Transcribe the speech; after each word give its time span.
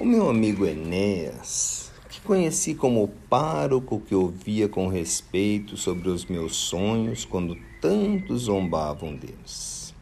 O 0.00 0.04
meu 0.04 0.30
amigo 0.30 0.64
Enéas, 0.64 1.90
que 2.08 2.20
conheci 2.20 2.72
como 2.72 3.10
pároco 3.28 3.98
que 3.98 4.14
ouvia 4.14 4.68
com 4.68 4.86
respeito 4.86 5.76
sobre 5.76 6.08
os 6.08 6.24
meus 6.24 6.54
sonhos 6.54 7.24
quando 7.24 7.58
tantos 7.80 8.42
zombavam 8.42 9.16
deles. 9.16 9.92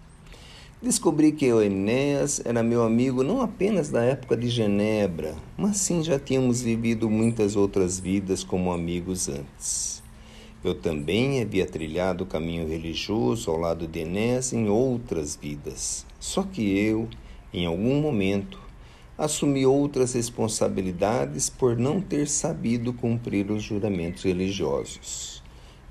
Descobri 0.83 1.33
que 1.33 1.51
o 1.51 1.63
Enéas 1.63 2.43
era 2.45 2.63
meu 2.63 2.83
amigo 2.83 3.23
não 3.23 3.41
apenas 3.41 3.89
da 3.89 4.03
época 4.03 4.37
de 4.37 4.51
Genebra, 4.51 5.35
mas 5.57 5.79
sim 5.79 6.03
já 6.03 6.19
tínhamos 6.19 6.61
vivido 6.61 7.09
muitas 7.09 7.57
outras 7.57 7.99
vidas 7.99 8.45
como 8.45 8.73
amigos 8.73 9.31
antes. 9.31 10.03
Eu 10.63 10.75
também 10.75 11.41
havia 11.41 11.65
trilhado 11.65 12.25
o 12.25 12.27
caminho 12.27 12.69
religioso 12.69 13.51
ao 13.51 13.57
lado 13.57 13.89
de 13.89 14.01
Enéas 14.01 14.53
em 14.53 14.69
outras 14.69 15.35
vidas, 15.35 16.05
só 16.21 16.43
que 16.43 16.79
eu, 16.79 17.09
em 17.51 17.65
algum 17.65 17.99
momento, 17.99 18.66
assumi 19.19 19.65
outras 19.65 20.13
responsabilidades 20.13 21.49
por 21.49 21.77
não 21.77 22.01
ter 22.01 22.29
sabido 22.29 22.93
cumprir 22.93 23.51
os 23.51 23.63
juramentos 23.63 24.25
religiosos. 24.25 25.43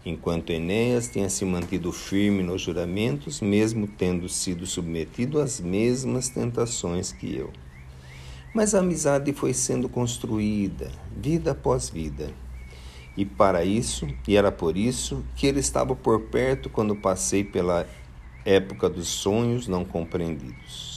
Enquanto 0.06 0.52
Enéas 0.52 1.08
tinha 1.08 1.28
se 1.28 1.44
mantido 1.44 1.92
firme 1.92 2.44
nos 2.44 2.62
juramentos, 2.62 3.42
mesmo 3.42 3.88
tendo 3.88 4.30
sido 4.30 4.68
submetido 4.68 5.42
às 5.42 5.60
mesmas 5.60 6.30
tentações 6.30 7.12
que 7.12 7.36
eu. 7.36 7.50
Mas 8.54 8.76
a 8.76 8.80
amizade 8.80 9.34
foi 9.34 9.54
sendo 9.54 9.90
construída, 9.90 10.92
vida 11.18 11.52
após 11.52 11.90
vida. 11.90 12.32
E 13.18 13.26
para 13.26 13.66
isso, 13.66 14.08
e 14.28 14.36
era 14.38 14.52
por 14.52 14.78
isso, 14.78 15.26
que 15.36 15.48
ele 15.48 15.60
estava 15.60 15.96
por 15.96 16.22
perto 16.22 16.70
quando 16.70 16.96
passei 16.96 17.44
pela 17.44 17.88
época 18.46 18.88
dos 18.88 19.08
sonhos 19.08 19.68
não 19.68 19.84
compreendidos. 19.84 20.95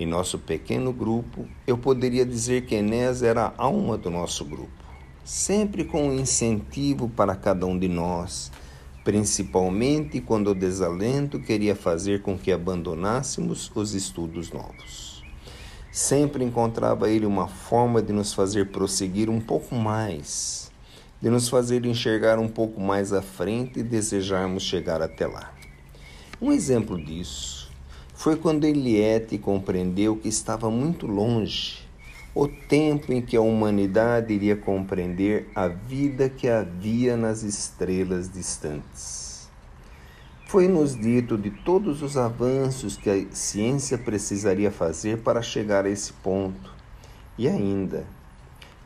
Em 0.00 0.06
nosso 0.06 0.38
pequeno 0.38 0.90
grupo, 0.90 1.46
eu 1.66 1.76
poderia 1.76 2.24
dizer 2.24 2.64
que 2.64 2.74
Enéas 2.74 3.22
era 3.22 3.52
a 3.58 3.62
alma 3.62 3.98
do 3.98 4.08
nosso 4.10 4.42
grupo, 4.42 4.82
sempre 5.22 5.84
com 5.84 6.08
um 6.08 6.18
incentivo 6.18 7.10
para 7.10 7.36
cada 7.36 7.66
um 7.66 7.78
de 7.78 7.88
nós, 7.88 8.50
principalmente 9.04 10.18
quando 10.20 10.50
o 10.50 10.54
desalento 10.54 11.38
queria 11.38 11.76
fazer 11.76 12.22
com 12.22 12.38
que 12.38 12.50
abandonássemos 12.50 13.70
os 13.74 13.94
estudos 13.94 14.50
novos. 14.50 15.22
Sempre 15.90 16.42
encontrava 16.42 17.10
ele 17.10 17.26
uma 17.26 17.46
forma 17.46 18.00
de 18.00 18.14
nos 18.14 18.32
fazer 18.32 18.70
prosseguir 18.70 19.28
um 19.28 19.40
pouco 19.40 19.74
mais, 19.74 20.72
de 21.20 21.28
nos 21.28 21.50
fazer 21.50 21.84
enxergar 21.84 22.38
um 22.38 22.48
pouco 22.48 22.80
mais 22.80 23.12
à 23.12 23.20
frente 23.20 23.80
e 23.80 23.82
desejarmos 23.82 24.62
chegar 24.62 25.02
até 25.02 25.26
lá. 25.26 25.52
Um 26.40 26.50
exemplo 26.50 26.96
disso 26.96 27.61
foi 28.22 28.36
quando 28.36 28.64
Eliette 28.64 29.36
compreendeu 29.36 30.14
que 30.14 30.28
estava 30.28 30.70
muito 30.70 31.08
longe 31.08 31.80
o 32.32 32.46
tempo 32.46 33.12
em 33.12 33.20
que 33.20 33.36
a 33.36 33.40
humanidade 33.40 34.32
iria 34.32 34.54
compreender 34.54 35.50
a 35.56 35.66
vida 35.66 36.28
que 36.28 36.48
havia 36.48 37.16
nas 37.16 37.42
estrelas 37.42 38.30
distantes. 38.30 39.48
Foi-nos 40.46 40.94
dito 40.94 41.36
de 41.36 41.50
todos 41.50 42.00
os 42.00 42.16
avanços 42.16 42.96
que 42.96 43.10
a 43.10 43.26
ciência 43.32 43.98
precisaria 43.98 44.70
fazer 44.70 45.18
para 45.18 45.42
chegar 45.42 45.84
a 45.84 45.90
esse 45.90 46.12
ponto, 46.12 46.72
e 47.36 47.48
ainda 47.48 48.04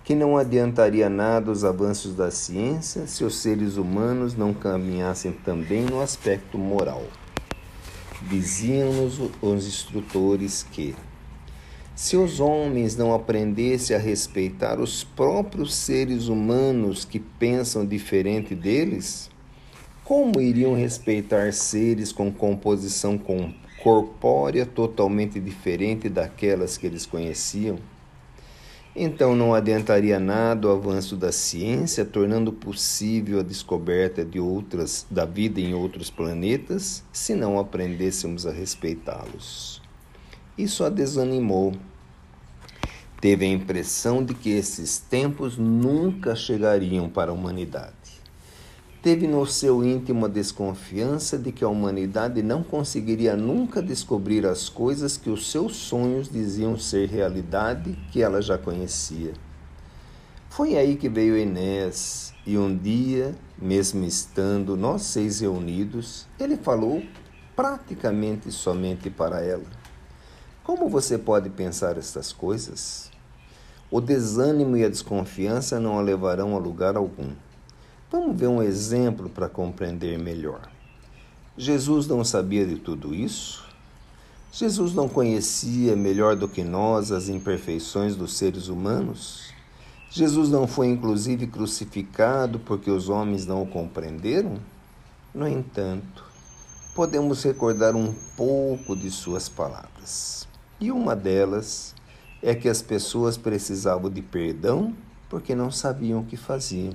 que 0.02 0.14
não 0.14 0.38
adiantaria 0.38 1.10
nada 1.10 1.50
os 1.50 1.62
avanços 1.62 2.14
da 2.14 2.30
ciência 2.30 3.06
se 3.06 3.22
os 3.22 3.36
seres 3.36 3.76
humanos 3.76 4.34
não 4.34 4.54
caminhassem 4.54 5.32
também 5.32 5.84
no 5.84 6.00
aspecto 6.00 6.56
moral. 6.56 7.02
Diziam-nos 8.22 9.20
os 9.42 9.66
instrutores 9.66 10.66
que, 10.72 10.96
se 11.94 12.16
os 12.16 12.40
homens 12.40 12.96
não 12.96 13.14
aprendessem 13.14 13.94
a 13.94 13.98
respeitar 13.98 14.80
os 14.80 15.04
próprios 15.04 15.74
seres 15.74 16.28
humanos 16.28 17.04
que 17.04 17.20
pensam 17.20 17.86
diferente 17.86 18.54
deles, 18.54 19.30
como 20.02 20.40
iriam 20.40 20.74
respeitar 20.74 21.52
seres 21.52 22.10
com 22.10 22.32
composição 22.32 23.20
corpórea 23.82 24.64
totalmente 24.64 25.38
diferente 25.38 26.08
daquelas 26.08 26.78
que 26.78 26.86
eles 26.86 27.04
conheciam? 27.04 27.78
Então 28.98 29.36
não 29.36 29.52
adiantaria 29.52 30.18
nada 30.18 30.68
o 30.68 30.70
avanço 30.70 31.16
da 31.16 31.30
ciência, 31.30 32.02
tornando 32.02 32.50
possível 32.50 33.40
a 33.40 33.42
descoberta 33.42 34.24
de 34.24 34.40
outras 34.40 35.06
da 35.10 35.26
vida 35.26 35.60
em 35.60 35.74
outros 35.74 36.08
planetas, 36.08 37.04
se 37.12 37.34
não 37.34 37.58
aprendêssemos 37.58 38.46
a 38.46 38.50
respeitá-los. 38.50 39.82
Isso 40.56 40.82
a 40.82 40.88
desanimou. 40.88 41.74
Teve 43.20 43.44
a 43.44 43.48
impressão 43.48 44.24
de 44.24 44.32
que 44.32 44.48
esses 44.48 44.98
tempos 44.98 45.58
nunca 45.58 46.34
chegariam 46.34 47.06
para 47.06 47.30
a 47.30 47.34
humanidade 47.34 47.95
teve 49.06 49.28
no 49.28 49.46
seu 49.46 49.84
íntimo 49.84 50.26
a 50.26 50.28
desconfiança 50.28 51.38
de 51.38 51.52
que 51.52 51.62
a 51.62 51.68
humanidade 51.68 52.42
não 52.42 52.64
conseguiria 52.64 53.36
nunca 53.36 53.80
descobrir 53.80 54.44
as 54.44 54.68
coisas 54.68 55.16
que 55.16 55.30
os 55.30 55.48
seus 55.48 55.76
sonhos 55.76 56.28
diziam 56.28 56.76
ser 56.76 57.08
realidade 57.08 57.96
que 58.10 58.20
ela 58.20 58.42
já 58.42 58.58
conhecia. 58.58 59.32
Foi 60.50 60.76
aí 60.76 60.96
que 60.96 61.08
veio 61.08 61.36
Enéas, 61.36 62.34
e 62.44 62.58
um 62.58 62.76
dia, 62.76 63.32
mesmo 63.56 64.04
estando 64.04 64.76
nós 64.76 65.02
seis 65.02 65.38
reunidos, 65.38 66.26
ele 66.36 66.56
falou 66.56 67.00
praticamente 67.54 68.50
somente 68.50 69.08
para 69.08 69.40
ela. 69.40 69.70
Como 70.64 70.88
você 70.88 71.16
pode 71.16 71.48
pensar 71.48 71.96
estas 71.96 72.32
coisas? 72.32 73.08
O 73.88 74.00
desânimo 74.00 74.76
e 74.76 74.84
a 74.84 74.88
desconfiança 74.88 75.78
não 75.78 75.96
a 75.96 76.02
levarão 76.02 76.56
a 76.56 76.58
lugar 76.58 76.96
algum. 76.96 77.45
Vamos 78.08 78.38
ver 78.38 78.46
um 78.46 78.62
exemplo 78.62 79.28
para 79.28 79.48
compreender 79.48 80.16
melhor. 80.16 80.68
Jesus 81.58 82.06
não 82.06 82.22
sabia 82.22 82.64
de 82.64 82.76
tudo 82.76 83.12
isso? 83.12 83.66
Jesus 84.52 84.94
não 84.94 85.08
conhecia 85.08 85.96
melhor 85.96 86.36
do 86.36 86.46
que 86.46 86.62
nós 86.62 87.10
as 87.10 87.28
imperfeições 87.28 88.14
dos 88.14 88.36
seres 88.36 88.68
humanos? 88.68 89.52
Jesus 90.08 90.48
não 90.48 90.68
foi 90.68 90.86
inclusive 90.86 91.48
crucificado 91.48 92.60
porque 92.60 92.92
os 92.92 93.08
homens 93.08 93.44
não 93.44 93.64
o 93.64 93.66
compreenderam? 93.66 94.60
No 95.34 95.48
entanto, 95.48 96.24
podemos 96.94 97.42
recordar 97.42 97.96
um 97.96 98.14
pouco 98.36 98.94
de 98.94 99.10
suas 99.10 99.48
palavras. 99.48 100.46
E 100.80 100.92
uma 100.92 101.16
delas 101.16 101.92
é 102.40 102.54
que 102.54 102.68
as 102.68 102.80
pessoas 102.80 103.36
precisavam 103.36 104.08
de 104.08 104.22
perdão 104.22 104.94
porque 105.28 105.56
não 105.56 105.72
sabiam 105.72 106.20
o 106.20 106.24
que 106.24 106.36
faziam. 106.36 106.94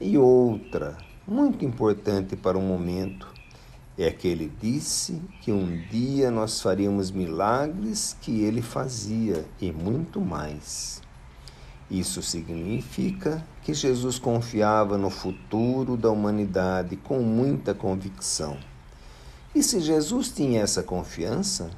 E 0.00 0.16
outra, 0.16 0.96
muito 1.26 1.64
importante 1.64 2.36
para 2.36 2.56
o 2.56 2.62
momento, 2.62 3.26
é 3.98 4.12
que 4.12 4.28
ele 4.28 4.52
disse 4.60 5.20
que 5.42 5.50
um 5.50 5.76
dia 5.90 6.30
nós 6.30 6.60
faríamos 6.60 7.10
milagres 7.10 8.16
que 8.20 8.42
ele 8.42 8.62
fazia 8.62 9.44
e 9.60 9.72
muito 9.72 10.20
mais. 10.20 11.02
Isso 11.90 12.22
significa 12.22 13.44
que 13.60 13.74
Jesus 13.74 14.20
confiava 14.20 14.96
no 14.96 15.10
futuro 15.10 15.96
da 15.96 16.10
humanidade 16.12 16.94
com 16.94 17.18
muita 17.18 17.74
convicção. 17.74 18.56
E 19.52 19.64
se 19.64 19.80
Jesus 19.80 20.30
tinha 20.30 20.62
essa 20.62 20.80
confiança, 20.80 21.70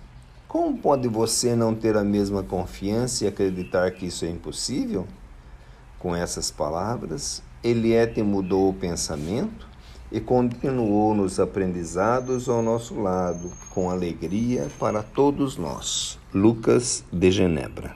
como 0.47 0.77
pode 0.77 1.09
você 1.09 1.57
não 1.57 1.75
ter 1.75 1.97
a 1.97 2.05
mesma 2.05 2.43
confiança 2.43 3.25
e 3.25 3.29
acreditar 3.29 3.93
que 3.93 4.05
isso 4.05 4.27
é 4.27 4.29
impossível? 4.29 5.07
Com 5.99 6.15
essas 6.15 6.51
palavras, 6.51 7.43
Eliete 7.63 8.23
mudou 8.23 8.71
o 8.71 8.75
pensamento 8.75 9.69
e 10.11 10.21
continuou 10.21 11.15
nos 11.15 11.39
aprendizados 11.39 12.49
ao 12.49 12.63
nosso 12.63 12.99
lado, 13.01 13.53
com 13.71 13.91
alegria 13.91 14.69
para 14.79 15.03
todos 15.03 15.57
nós. 15.57 16.19
Lucas 16.35 17.05
de 17.13 17.31
Genebra 17.31 17.95